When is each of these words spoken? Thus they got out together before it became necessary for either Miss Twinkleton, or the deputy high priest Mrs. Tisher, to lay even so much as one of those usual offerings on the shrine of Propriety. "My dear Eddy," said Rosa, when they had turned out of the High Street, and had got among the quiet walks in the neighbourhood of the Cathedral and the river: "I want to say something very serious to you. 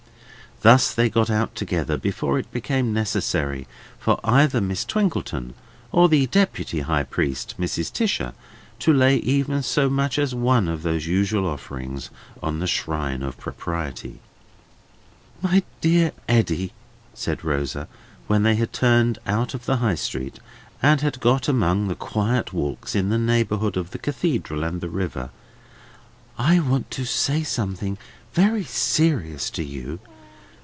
Thus 0.63 0.93
they 0.93 1.09
got 1.09 1.31
out 1.31 1.55
together 1.55 1.97
before 1.97 2.37
it 2.37 2.51
became 2.51 2.93
necessary 2.93 3.65
for 3.97 4.19
either 4.23 4.61
Miss 4.61 4.85
Twinkleton, 4.85 5.55
or 5.91 6.07
the 6.07 6.27
deputy 6.27 6.81
high 6.81 7.01
priest 7.01 7.55
Mrs. 7.59 7.91
Tisher, 7.91 8.33
to 8.77 8.93
lay 8.93 9.17
even 9.17 9.63
so 9.63 9.89
much 9.89 10.19
as 10.19 10.35
one 10.35 10.67
of 10.67 10.83
those 10.83 11.07
usual 11.07 11.47
offerings 11.47 12.11
on 12.43 12.59
the 12.59 12.67
shrine 12.67 13.23
of 13.23 13.39
Propriety. 13.39 14.19
"My 15.41 15.63
dear 15.81 16.11
Eddy," 16.29 16.73
said 17.15 17.43
Rosa, 17.43 17.87
when 18.27 18.43
they 18.43 18.53
had 18.53 18.71
turned 18.71 19.17
out 19.25 19.55
of 19.55 19.65
the 19.65 19.77
High 19.77 19.95
Street, 19.95 20.37
and 20.79 21.01
had 21.01 21.19
got 21.19 21.47
among 21.47 21.87
the 21.87 21.95
quiet 21.95 22.53
walks 22.53 22.93
in 22.93 23.09
the 23.09 23.17
neighbourhood 23.17 23.77
of 23.77 23.89
the 23.89 23.97
Cathedral 23.97 24.63
and 24.63 24.79
the 24.79 24.89
river: 24.89 25.31
"I 26.37 26.59
want 26.59 26.91
to 26.91 27.05
say 27.05 27.41
something 27.41 27.97
very 28.35 28.63
serious 28.63 29.49
to 29.49 29.63
you. 29.63 29.97